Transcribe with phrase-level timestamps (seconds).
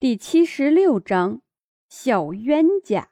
[0.00, 1.42] 第七十六章
[1.90, 3.10] 小冤家。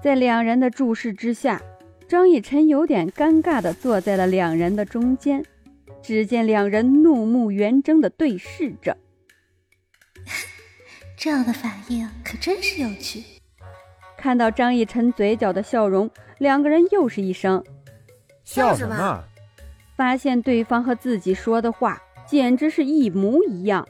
[0.00, 1.60] 在两人的注视之下，
[2.06, 5.44] 张逸晨有点尴尬的坐在了两人的中间。
[6.00, 8.96] 只见两人怒目圆睁的对视着，
[11.18, 13.24] 这样的反应可真是有趣。
[14.16, 16.08] 看到张逸晨嘴角的笑容，
[16.38, 17.64] 两个人又是一声
[18.44, 19.24] 笑什么？
[19.96, 23.84] 发现对方和自己说的话简直是一模一样。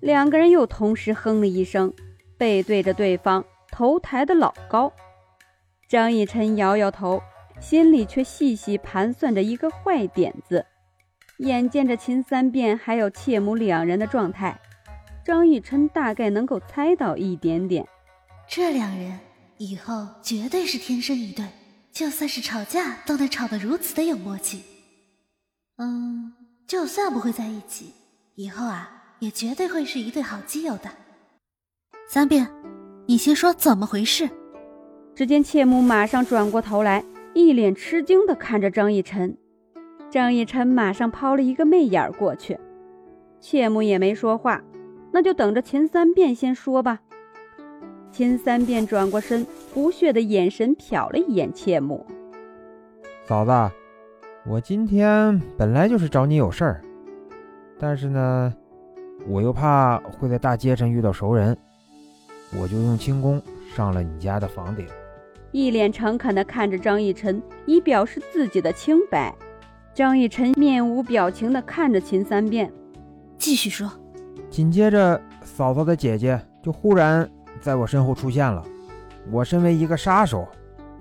[0.00, 1.92] 两个人又同时哼了一声，
[2.38, 4.92] 背对着对方，头抬得老高。
[5.88, 7.22] 张逸晨摇摇头，
[7.60, 10.64] 心里却细细盘算着一个坏点子。
[11.38, 14.58] 眼见着秦三变还有妾母两人的状态，
[15.24, 17.86] 张逸晨大概能够猜到一点点。
[18.48, 19.18] 这两人
[19.58, 21.44] 以后绝对是天生一对，
[21.92, 24.62] 就算是吵架都能吵得如此的有默契。
[25.76, 26.32] 嗯，
[26.66, 27.92] 就算不会在一起，
[28.34, 28.96] 以后啊。
[29.20, 30.90] 也绝对会是一对好基友的。
[32.08, 32.50] 三变，
[33.06, 34.28] 你先说怎么回事？
[35.14, 37.04] 只见妾母马上转过头来，
[37.34, 39.36] 一脸吃惊的看着张逸晨。
[40.10, 42.58] 张逸晨马上抛了一个媚眼过去，
[43.40, 44.62] 妾母也没说话，
[45.12, 47.00] 那就等着秦三变先说吧。
[48.10, 52.04] 秦三变转过身，不屑的眼神瞟了一眼妾母
[53.24, 53.52] ：“嫂子，
[54.46, 56.82] 我今天本来就是找你有事儿，
[57.78, 58.52] 但是呢……”
[59.26, 61.56] 我又怕会在大街上遇到熟人，
[62.58, 63.40] 我就用轻功
[63.74, 64.86] 上了你家的房顶。
[65.52, 69.34] 一脸诚恳地看着张逸晨，以表示自己的清白。
[69.92, 72.72] 张逸晨面无表情地看着秦三变，
[73.36, 73.90] 继续说。
[74.48, 77.28] 紧接着，嫂嫂的姐姐就忽然
[77.60, 78.64] 在我身后出现了。
[79.30, 80.48] 我身为一个杀手，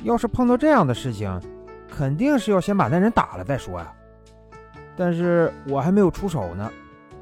[0.04, 1.40] 要是碰到这样的事情，
[1.90, 3.94] 肯定是要先把那人打了再说呀。
[4.98, 6.70] 但是我还没有出手呢。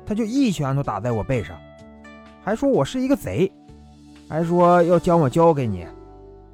[0.07, 1.57] 他就一拳头打在我背上，
[2.41, 3.51] 还说我是一个贼，
[4.29, 5.85] 还说要将我交给你，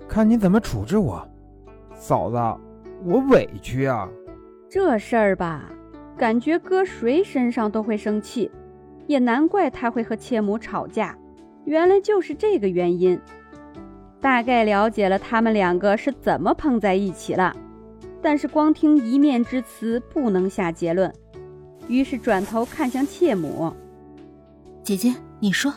[0.10, 1.24] 看你怎么处置我。
[1.94, 2.36] 嫂子，
[3.06, 4.10] 我委屈啊。
[4.68, 5.70] 这事儿吧，
[6.18, 8.50] 感觉搁谁身上都会生气，
[9.06, 11.16] 也难怪他会和妾母吵架，
[11.66, 13.22] 原来就是这个原因。
[14.20, 17.56] 大概了解了他们两个是怎么碰在一起了，
[18.20, 21.14] 但是光听一面之词不能下结论。
[21.88, 23.72] 于是转头看向妾母，
[24.84, 25.74] 姐姐，你说，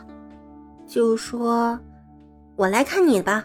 [0.87, 1.79] 就说，
[2.55, 3.45] 我来看你吧。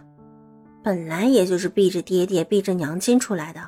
[0.84, 3.62] 本来也就是避着爹爹、避着娘亲出来的，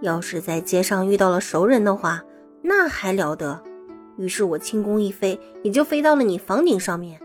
[0.00, 2.22] 要是在街上遇到了熟人的话，
[2.62, 3.62] 那还了得。
[4.16, 7.20] 于是我轻功一飞，也就飞到了你房顶上面。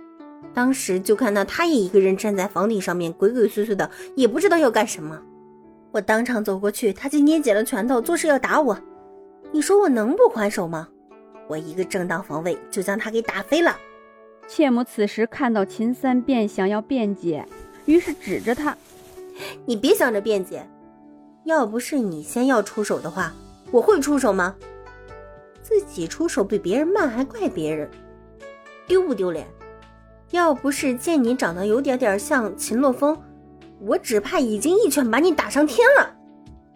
[0.54, 5.20] 当时就看到他也一个人站在房顶上面，鬼鬼祟祟的，也不知道要干什么。
[5.92, 8.78] 我当场走过去，他就捏紧了拳头，作势要打我。
[9.52, 10.88] 你说我能不还手吗？
[11.48, 13.76] 我一个正当防卫就将他给打飞了。
[14.48, 17.46] 切母此时看到秦三便想要辩解，
[17.86, 18.76] 于是指着他
[19.66, 20.68] ：“你别想着辩解，
[21.46, 23.34] 要不是你先要出手的话，
[23.72, 24.56] 我会出手吗？
[25.62, 27.90] 自己出手比别人慢还怪别人，
[28.86, 29.48] 丢不丢脸？
[30.32, 33.18] 要不是见你长得有点点像秦洛风，
[33.80, 36.14] 我只怕已经一拳把你打上天了。”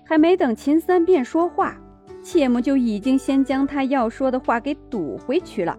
[0.05, 1.77] 还没等秦三便说话。
[2.23, 5.77] 妾母就已经先将他要说的话给堵回去了。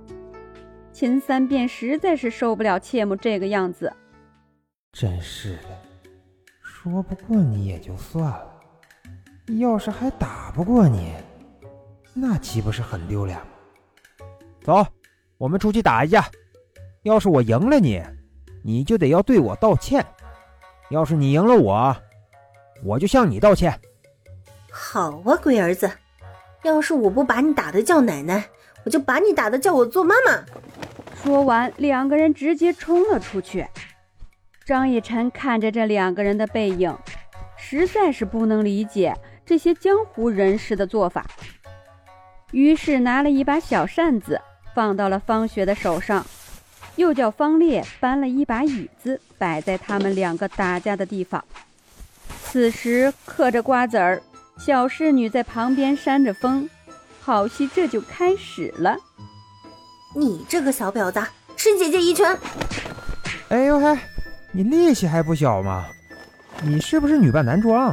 [0.92, 3.92] 秦三便实在是受不了切莫这个样子，
[4.92, 5.68] 真是的，
[6.60, 8.60] 说不过你也就算了，
[9.58, 11.14] 要是还打不过你，
[12.12, 13.46] 那岂不是很丢脸吗？
[14.62, 14.86] 走，
[15.38, 16.24] 我们出去打一架。
[17.04, 18.00] 要是我赢了你，
[18.62, 20.00] 你就得要对我道歉；
[20.90, 21.96] 要是你赢了我，
[22.84, 23.76] 我就向你道歉。
[24.70, 25.90] 好啊，龟儿子。
[26.62, 28.44] 要是我不把你打的叫奶奶，
[28.84, 30.44] 我就把你打的叫我做妈妈。
[31.22, 33.66] 说完，两个人直接冲了出去。
[34.64, 36.96] 张逸晨看着这两个人的背影，
[37.56, 39.12] 实在是不能理解
[39.44, 41.26] 这些江湖人士的做法，
[42.52, 44.40] 于是拿了一把小扇子
[44.72, 46.24] 放到了方雪的手上，
[46.94, 51.44] 又叫方烈搬了一把椅子摆在他们两个打架的地方。
[52.44, 54.22] 此时嗑着瓜子儿。
[54.64, 56.70] 小侍女在旁边扇着风，
[57.20, 58.96] 好戏这就开始了。
[60.14, 61.20] 你这个小婊子，
[61.56, 62.38] 吃姐姐一拳！
[63.48, 63.98] 哎呦嘿，
[64.52, 65.84] 你力气还不小嘛？
[66.62, 67.92] 你是不是女扮男装？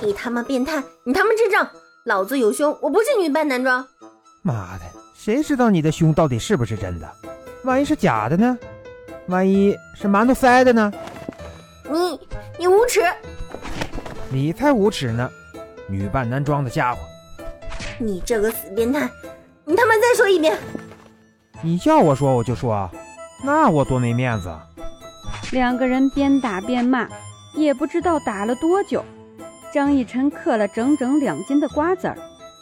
[0.00, 0.82] 你他妈变态！
[1.04, 1.68] 你他妈智障！
[2.06, 3.86] 老子有胸，我不是女扮男装。
[4.40, 4.84] 妈的，
[5.14, 7.12] 谁知道你的胸到底是不是真的？
[7.64, 8.58] 万一是假的呢？
[9.26, 10.90] 万一是馒头塞的呢？
[11.90, 12.18] 你
[12.58, 13.02] 你无耻！
[14.30, 15.30] 你才无耻呢！
[15.90, 17.00] 女扮男装的家伙，
[17.98, 19.10] 你这个死变态！
[19.64, 20.56] 你他妈再说一遍！
[21.62, 22.88] 你叫我说我就说，
[23.44, 24.56] 那我多没面子。
[25.50, 27.08] 两个人边打边骂，
[27.56, 29.04] 也不知道打了多久。
[29.74, 32.16] 张逸晨嗑了整整两斤的瓜子儿，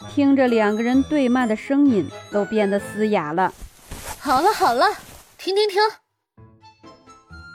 [0.09, 3.53] 听着两个人对骂的声音都变得嘶哑了。
[4.17, 4.87] 好了好了，
[5.37, 5.79] 停停停！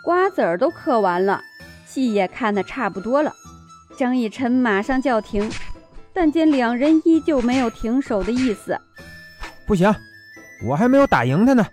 [0.04, 1.40] 瓜子儿都嗑完了，
[1.84, 3.32] 戏也看得差不多了。
[3.96, 5.48] 张逸晨马上叫停，
[6.14, 8.78] 但见两人依旧没有停手的意思。
[9.66, 9.92] 不行，
[10.64, 11.66] 我还没有打赢他呢。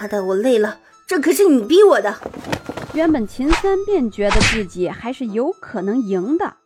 [0.00, 2.16] 妈的，我累了，这可是你逼我的。
[2.94, 6.56] 原本秦三便觉得自己还是有可能赢的，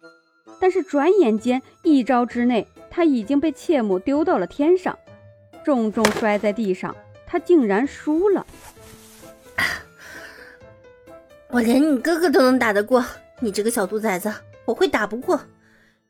[0.58, 4.98] 但是转眼间一招之内，他已经被切姆丢到了天上，
[5.64, 6.96] 重重摔在地上，
[7.26, 8.46] 他竟然输了。
[11.50, 13.04] 我连你哥哥都能打得过，
[13.40, 14.32] 你这个小兔崽子，
[14.64, 15.38] 我会打不过。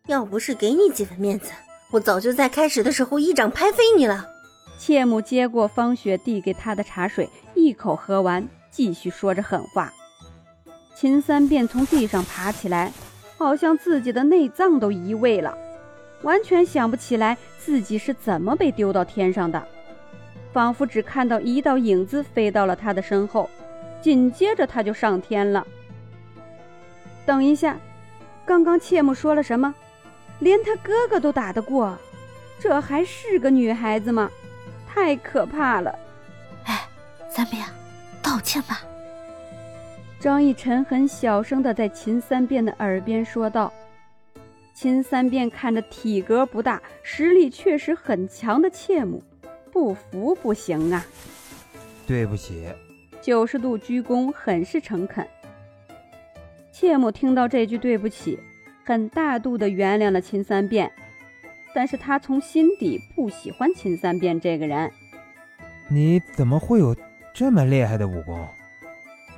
[0.07, 1.51] 要不是给你几分面子，
[1.91, 4.29] 我早就在开始的时候一掌拍飞你了。
[4.79, 9.91] 切姆接过方雪递给他的茶水，一口喝完，继续说着狠话。
[10.95, 12.93] 秦三便从地上爬起来，
[13.39, 15.57] 好像自己的内脏都移位了，
[16.21, 19.67] 完全想不起来自己是怎么被丢到天上的，
[20.53, 23.49] 仿佛只看到一道影子飞到了他的身后，
[24.03, 25.67] 紧接着他就上天了。
[27.25, 27.79] 等一下，
[28.45, 29.75] 刚刚切木说了什么？
[30.41, 31.97] 连他哥哥都打得过，
[32.59, 34.31] 这还是个女孩子吗？
[34.87, 35.99] 太可怕了！
[36.65, 36.87] 哎，
[37.29, 37.65] 三便，
[38.23, 38.83] 道歉吧。
[40.21, 43.73] 张逸晨很小声的在秦三变的耳边说道。
[44.75, 49.23] 秦三变看着体格不大、实力确实很强的切姆，
[49.71, 51.05] 不服不行啊！
[52.07, 52.69] 对不起。
[53.23, 55.27] 九十度鞠躬，很是诚恳。
[56.73, 58.39] 切姆听到这句对不起，
[58.85, 60.93] 很大度地原谅了秦三变，
[61.75, 64.91] 但是他从心底不喜欢秦三变这个人。
[65.89, 66.95] 你怎么会有
[67.33, 68.47] 这么厉害的武功？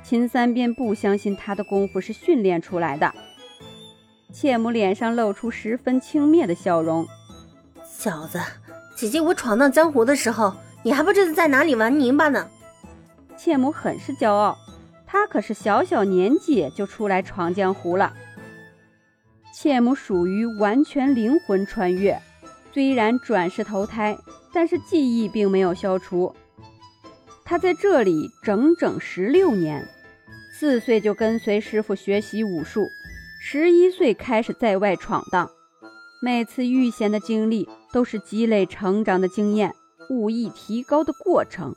[0.03, 3.13] 秦三变不相信他的功夫是训练出来的。
[4.33, 7.07] 切母脸上露出十分轻蔑的笑容
[7.87, 8.39] ：“小子，
[8.95, 10.53] 姐姐我闯荡江湖的时候，
[10.83, 12.47] 你还不知道在哪里玩泥巴呢。”
[13.37, 14.57] 切母很是骄傲，
[15.05, 18.13] 她可是小小年纪就出来闯江湖了。
[19.59, 22.21] 切姆属于完全灵魂穿越，
[22.71, 24.15] 虽然转世投胎，
[24.53, 26.31] 但是记忆并没有消除。
[27.43, 29.83] 他在这里整整十六年。
[30.53, 32.87] 四岁就跟随师傅学习武术，
[33.41, 35.49] 十一岁开始在外闯荡。
[36.21, 39.73] 每次遇险的经历都是积累成长的经验，
[40.11, 41.75] 武艺提高的过程。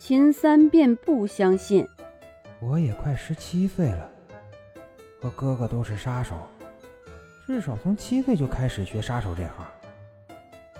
[0.00, 1.86] 秦三便不相信，
[2.60, 4.10] 我也快十七岁了，
[5.20, 6.34] 和哥哥都是杀手，
[7.48, 9.66] 至少从七岁就开始学杀手这行，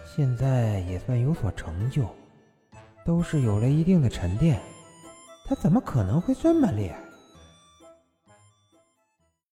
[0.04, 2.06] 现在也算有所成就，
[3.06, 4.60] 都是有了一定的沉淀。
[5.46, 6.98] 他怎么可能会这么厉害？